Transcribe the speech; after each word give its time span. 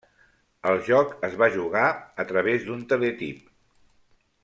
El 0.71 0.79
joc 0.87 1.11
es 1.27 1.35
va 1.43 1.51
jugar 1.57 1.85
a 2.25 2.25
través 2.33 2.67
d'un 2.71 2.83
teletip. 2.95 3.49